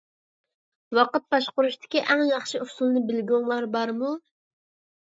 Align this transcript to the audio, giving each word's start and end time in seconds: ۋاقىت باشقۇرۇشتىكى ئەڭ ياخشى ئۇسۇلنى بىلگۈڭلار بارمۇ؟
ۋاقىت 0.99 1.27
باشقۇرۇشتىكى 1.35 2.03
ئەڭ 2.07 2.27
ياخشى 2.33 2.63
ئۇسۇلنى 2.65 3.07
بىلگۈڭلار 3.13 3.71
بارمۇ؟ 3.79 4.15